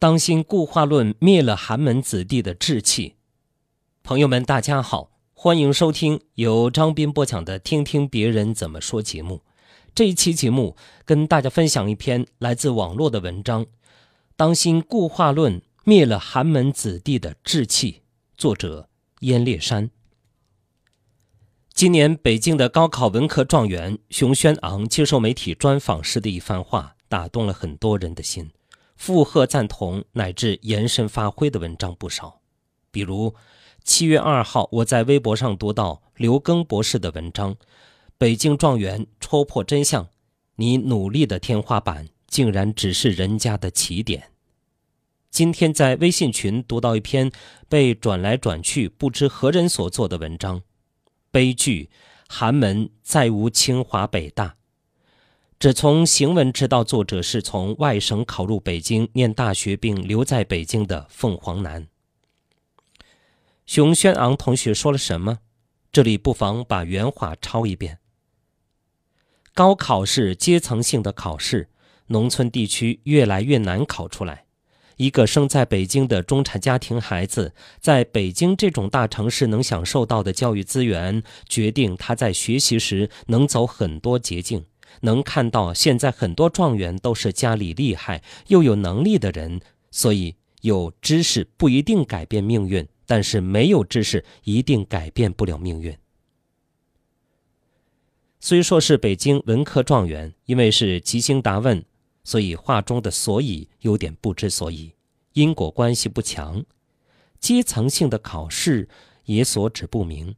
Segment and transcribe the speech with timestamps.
[0.00, 3.16] 当心固化论灭了寒门子弟的志气。
[4.04, 9.42] 朋友们，大家好，欢迎收听由张斌播讲的《听听别人怎么说》节目。
[9.96, 13.66] 这一期节目跟大家分享一篇来自网络的文章：
[14.36, 18.02] 当心固化论灭了寒门子弟的志气。
[18.36, 18.88] 作者：
[19.22, 19.90] 燕烈山。
[21.74, 28.52] 今年北京的高考文科状元熊轩昂接受媒体专访时的一番话，打动了很多人的心，
[28.98, 32.40] 附和赞同乃至延伸发挥的文章不少。
[32.90, 33.34] 比如，
[33.84, 37.54] 七月二号，我在微博上读到刘庚博士的文章
[38.18, 40.08] 《北京状元戳破真相：
[40.56, 44.20] 你努力的天花板竟然只是人家的起点》。
[45.30, 47.30] 今天在微信群读到一篇
[47.68, 50.62] 被转来转去不知何人所作的文章。
[51.30, 51.88] 悲剧，
[52.28, 54.57] 寒门再无清华北大。
[55.58, 61.88] 只从行文知道，作者是从外省考入北京念大学并留在北京的凤凰男。
[63.66, 65.40] 熊轩昂同学说了什么？
[65.90, 67.98] 这里不妨把原话抄一遍：
[69.52, 71.68] 高考是阶层性的考试，
[72.06, 74.44] 农村地区越来越难考出来。
[74.96, 84.64] 一个生在北京的中产家庭孩子，在北京这种大城市能享受到的教育资源，决定他在学习时能走很多捷径，
[85.02, 89.60] 能看到现在很多状元都是家里厉害又有能力的人。
[89.90, 95.96] 所以，有知识不一定改变命运，但是没有知识一定改变不了命运。
[98.40, 101.84] 虽说是北京文科状元，因为是即兴答问。
[102.24, 104.92] 所以话中的“所以”有点不知所以，
[105.32, 106.62] 因果关系不强，
[107.40, 108.86] 阶层性的考试
[109.24, 110.34] 也所指不明，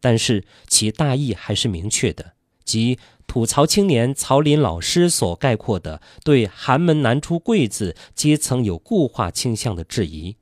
[0.00, 10.36] 但是其大意还是明确的，即吐槽青年曹林老师所概括的对寒门难出贵子、阶层有固化倾向的质疑。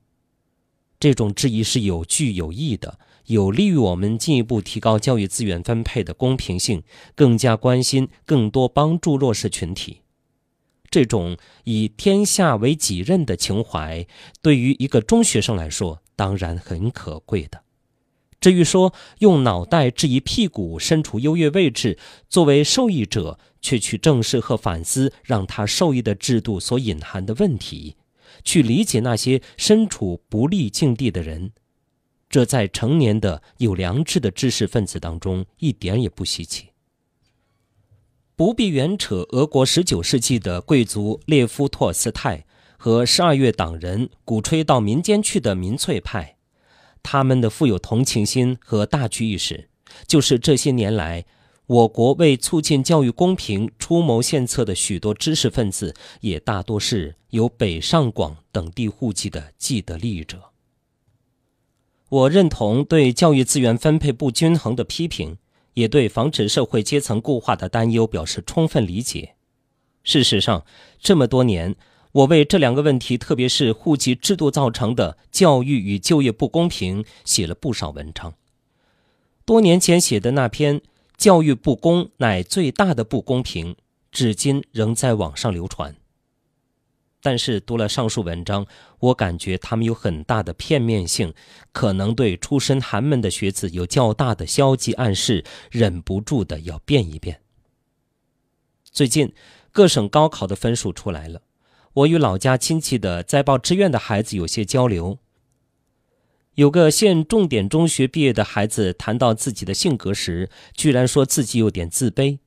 [0.99, 6.83] 这种质疑是有据有义的，有利于我们进一步提高教育资源分配的公平性，
[7.15, 10.01] 更加关心、更多帮助弱势群体。
[10.89, 14.05] 这种以天下为己任的情怀，
[14.41, 17.63] 对于一个中学生来说，当然很可贵的。
[18.43, 27.95] 至于说用脑袋质疑屁股身处优越位置，作为受益者却去正视和反思让他受益的制度所隐含的问题，
[28.43, 31.53] 去理解那些身处不利境地的人，
[32.29, 36.71] 这在成年的有良知的知识分子当中一点也不稀奇。
[38.35, 42.45] 不必远扯俄国十九世纪的贵族列夫·托尔斯泰
[42.77, 46.35] 和十二月党人鼓吹到民间去的民粹派，
[47.03, 49.69] 他们的富有同情心和大局意识，
[50.07, 51.25] 就是这些年来
[51.67, 60.41] 我国为促进教育公平出谋献策的许多知识分子，也大多是由北上广等地户籍的既得利益者。
[62.09, 65.37] 我认同对教育资源分配不均衡的批评。
[65.73, 69.33] 也对防止社会阶层固化的担忧表示充分理解。
[70.03, 70.63] 事实上，
[70.99, 71.75] 这么多年，
[72.13, 78.35] 我为这两个问题，特别是户籍制度造成的教育与就业不公平，写了不少文章。
[79.45, 80.79] 多年前写的那篇
[81.17, 83.73] 《教育不公乃最大的不公平》，
[84.11, 85.95] 至今仍在网上流传。
[87.19, 88.67] 但是读了上述文章，
[88.99, 91.33] 我感觉他们有很大的片面性，
[91.71, 97.41] 可能对出身寒门的学子有较大的消极暗示，忍不住的要变一变。
[98.83, 99.33] 最近
[99.71, 101.41] 各省高考的分数出来了，
[101.93, 105.19] 我与老家亲戚的在报志愿的孩子有些交流。
[106.55, 112.39] 有个县重点中学毕业的孩子谈到自己的性格时，居然说自己有点自卑，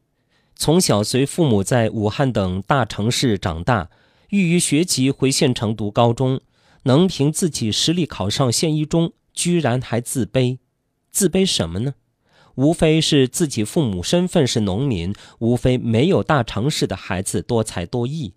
[0.57, 3.91] 从小随父母在武汉等大城市长大。
[4.31, 6.41] 欲于学籍回县城读高中，
[6.83, 10.59] 能凭自己实力考上县一中，居然还自卑，
[11.13, 11.95] 自卑什么呢？
[12.57, 18.35] 无非是自己父母身份是农民，无非没有大城市的孩子多才多艺。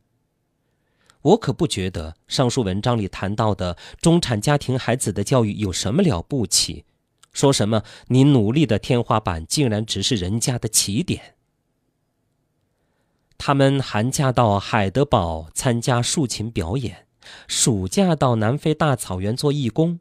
[1.22, 6.86] 我可不觉得上述文章里谈到的中产家庭孩子的教育有什么了不起，
[7.34, 11.36] 说什么你努力的天花板竟然只是人家的起点。
[13.38, 17.08] 他们寒假到海德堡参加竖琴表演，
[17.48, 20.00] 暑假到南非大草原做义工。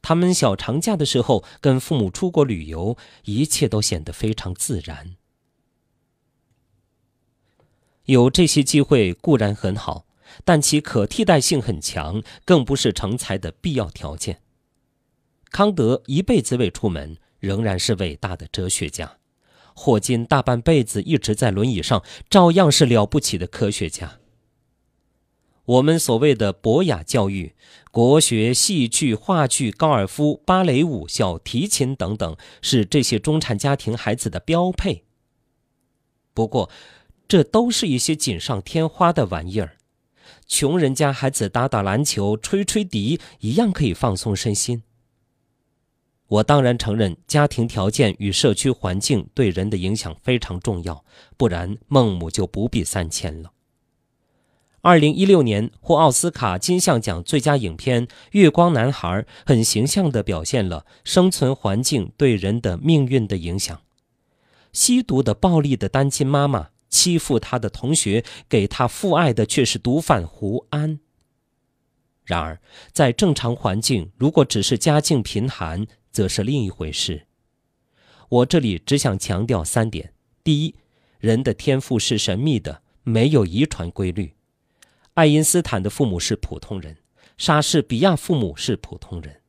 [0.00, 5.16] 他们小长假的时候跟父母出国旅游，一切都显得非常自然。
[8.04, 10.06] 有这些机会固然很好，
[10.44, 14.40] 但其可替代性很强，更不是成才的必要条件。
[15.50, 19.18] 康德一辈子未出门，仍然是伟大的哲学家。
[19.74, 24.18] 霍金大半辈子一直在轮椅上，照样是了不起的科学家。
[25.64, 27.54] 我们所谓的博雅教育，
[27.90, 35.04] 国学、戏剧、话剧、高尔夫、芭蕾舞、小提琴等等，是这些中产家庭孩子的标配。
[36.34, 36.68] 不过，
[37.26, 39.77] 这都是一些锦上添花的玩意儿。
[40.48, 44.82] 穷人家孩子打打篮球、吹吹笛，一样可以放松身心。
[46.26, 51.04] 我当然承认，家庭条件与社区环境对人的影响非常重要，
[51.36, 53.52] 不然孟母就不必三迁了。
[54.80, 59.08] 二零一六年获奥斯卡金像奖最佳影片《月光男孩》
[59.44, 63.80] 很形象地表现了生存环境对人的命运的影响。
[64.72, 71.00] 吸毒的、暴力的单亲妈妈欺负他的同学，给他父爱的却是毒贩胡安。
[72.24, 72.60] 然而，
[72.92, 77.26] 在正常环境，如果只是家境贫寒，则是另一回事。
[78.28, 80.12] 我这里只想强调三点：
[80.44, 80.74] 第一，
[81.18, 84.34] 人的天赋是神秘的，没有遗传规律。
[85.14, 86.98] 爱因斯坦的父母是普通人，
[87.38, 89.40] 莎士比亚父母是普通人，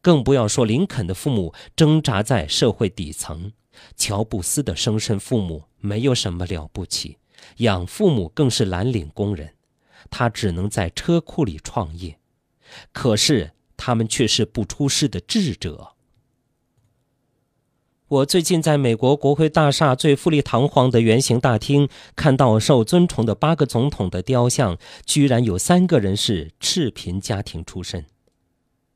[0.00, 3.52] 更不要说林肯的父母挣扎在社会底层，
[3.96, 7.18] 乔布斯的生身父母没有什么了不起，
[7.58, 9.54] 养父母更是蓝领工人，
[10.10, 12.18] 他只能在车库里创业，
[12.92, 15.90] 可是他们却是不出世的智者。
[18.08, 24.76] 我最近在美国国会大厦最富丽堂皇的圆形大厅，看到受尊崇的八个总统的雕像，
[25.06, 28.04] 居然有三个人是赤贫家庭出身。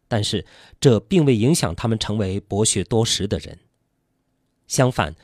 [0.06, 0.44] 但是
[0.78, 3.58] 这并未影响他们成为博学多识的人。
[4.66, 5.14] 相反，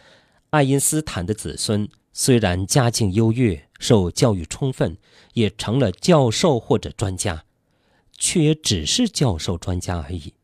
[0.50, 4.96] 爱因斯坦的子孙虽然家境优越、受教育充分，
[5.34, 7.44] 也成了教授或者专家，
[8.16, 10.34] 却也只是教授专家而已。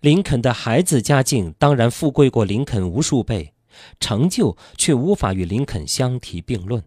[0.00, 3.52] 林肯的孩子家境当然富贵过林肯无数倍，
[4.00, 6.82] 成就却无法与林肯相提并论。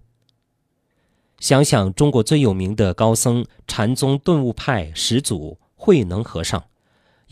[1.39, 6.65] 想想中国最有名的高僧禅宗顿悟派始祖慧能和尚，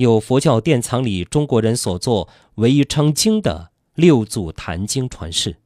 [0.02, 5.58] 有佛教殿藏里中国人所作唯一称经的六祖坛经传世。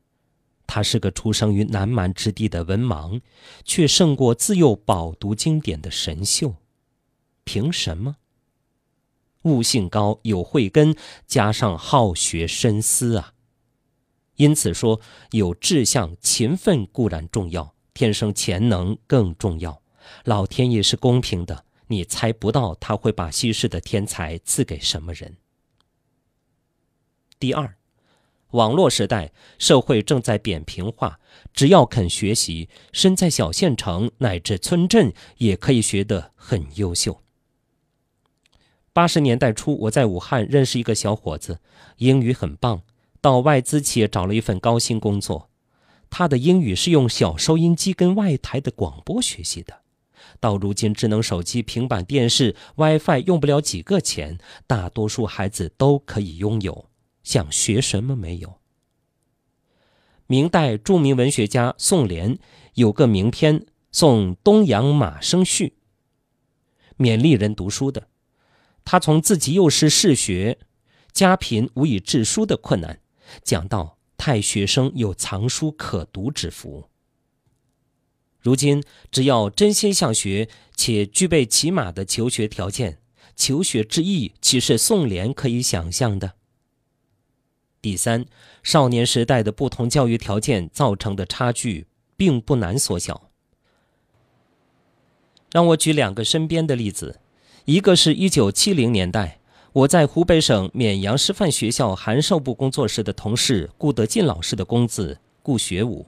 [0.67, 3.21] 他是个出生于南蛮之地的文盲，
[3.63, 6.55] 却胜过自幼饱读经典的神秀，
[7.45, 8.17] 凭什么？
[9.43, 13.31] 悟性高，有慧根，加上好学深思啊。
[14.35, 14.99] 因此说，
[15.31, 19.81] 有志向、勤奋固然重要，天生潜能更重要。
[20.25, 25.37] 老天爷是公平的，你猜不到他会把稀世的天才赐给什么人。
[27.37, 27.75] 第二，
[28.51, 31.19] 网络时代，社会正在扁平化，
[31.53, 37.21] 只要肯学习，身在小县城乃至村镇，也可以学得很优秀。
[38.93, 41.59] 八十年代初，我在武汉认识一个小伙子，
[41.97, 42.81] 英语很棒，
[43.19, 45.49] 到外资企业找了一份高薪工作。
[46.09, 49.81] 他的英语是用小收音机跟外台的广播学习的。
[50.39, 54.37] 到如今，智能手机、平板电视、WiFi 用不了几个钱，
[54.67, 56.89] 大多数孩子都可以拥有。
[57.23, 58.59] 想学什么没有？
[60.27, 62.39] 明代著名文学家宋濂
[62.73, 63.59] 有个名篇
[63.91, 65.73] 《送东阳马生序》，
[67.03, 68.07] 勉励人读书的。
[68.83, 70.59] 他从自己幼时嗜学，
[71.11, 72.99] 家贫无以致书的困难，
[73.43, 76.89] 讲到太学生有藏书可读之福。
[78.45, 82.99] 如今只要真心向学，且具备起码的求学条件，
[83.35, 86.33] 求学之意岂是宋濂可以想象的？
[87.81, 88.27] 第三，
[88.61, 93.31] 少年时代的不同教育条件造成的差距，并不难缩小。
[95.51, 97.19] 让我举两个身边的例子。
[97.65, 99.39] 一个是一九七零年代，
[99.73, 106.05] 我在湖北省绵阳师范学校函授部工作室的同事顾德进老师的公子顾学武。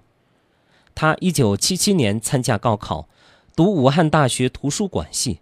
[0.99, 3.07] 他一九七七年参加高考，
[3.55, 5.41] 读武汉大学图书馆系，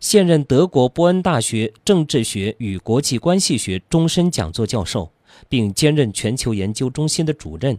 [0.00, 5.12] 现任德国波恩大学政治学与国际关系学终身讲座教授，
[5.48, 7.78] 并兼任全球研究中心的主任，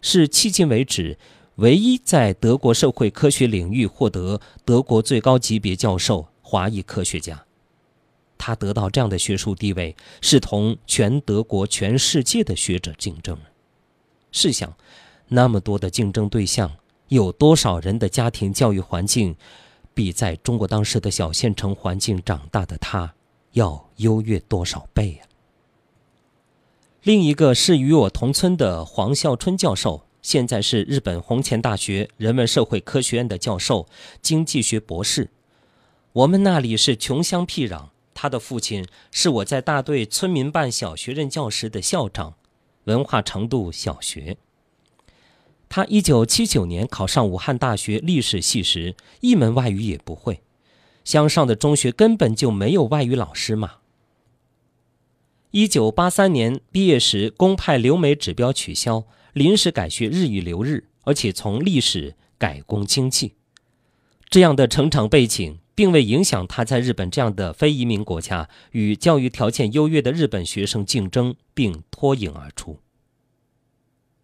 [0.00, 1.18] 是迄今为止
[1.56, 6.28] 唯一在德国社会科学领域获得德国最高级别教授。
[6.40, 7.44] 华裔科学家，
[8.38, 13.36] 他得到这样的学术地位，是同全德国、全世界的学者竞争。
[14.30, 14.76] 试想，
[15.32, 16.72] 那么多的竞争对象，
[17.06, 19.36] 有多少人的家庭教育环境，
[19.94, 23.14] 比在中国当时的小县城环境长大的他
[23.52, 25.30] 要优越多少倍啊？
[27.04, 33.86] 另一个是与我同村的黄孝春教授，现在是日本弘前大学人文社会科学院的教授，
[34.20, 35.30] 经济学博士。
[36.12, 42.34] 我们那里是穷乡僻壤，他的父亲是我在大队村民办小学任教时的校长，
[42.84, 44.36] 文化程度小学。
[45.70, 50.42] 他一九七九年考上武汉大学历史系时，一门外语也不会。
[51.04, 53.74] 乡上的中学根本就没有外语老师嘛。
[55.52, 63.34] 一九八三年毕业时，公派留美指标取消，临时改学日语留日，而且从历史改攻经济。
[64.28, 72.80] 这样的成长背景，并未影响他在日本这样的非移民国家与教育条件优越的日本学生竞争，并脱颖而出。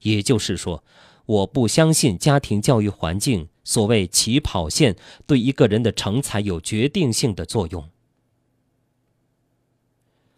[0.00, 0.84] 也就是说，
[1.26, 7.90] 我不相信家庭教育环境所谓起跑线对一个人的成才有决定性的作用。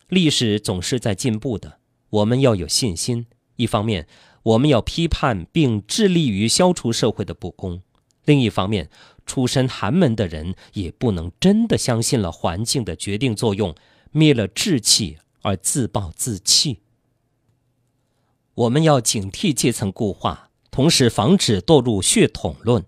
[0.08, 1.78] 历史总是在进步的，
[2.08, 3.26] 我们要有信心。
[3.56, 4.08] 一方面，
[4.42, 7.82] 我们要批判并致力于消除社会的不公；
[8.24, 8.88] 另一方面，
[9.26, 13.74] 出身寒门的人也不能真的相信了环境的决定作用，
[14.10, 16.78] 灭了志气而自暴自弃。
[18.54, 22.84] 我们要警惕阶层固化，同时防止堕入血统论，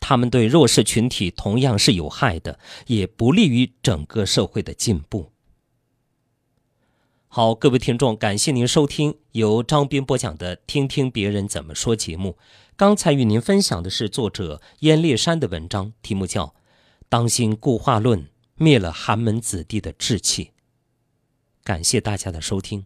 [0.00, 5.30] 他们对弱势群体同样是有害的，也不利于整个社会的进步。
[7.28, 12.36] 好，各位听众，感谢您收听由张斌播讲的《听听别人怎么说》节目。
[12.76, 16.46] 刚才与您分享的是作者燕烈山的文章，题目叫
[17.08, 20.44] 《当心固化论灭了寒门子弟的志气》。
[21.64, 22.84] 感谢大家的收听。